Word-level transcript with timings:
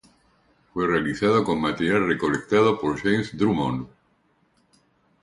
Fue 0.73 0.87
realizado 0.87 1.43
con 1.43 1.61
material 1.61 2.07
recolectado 2.07 2.79
por 2.79 2.99
James 2.99 3.37
Drummond. 3.37 3.87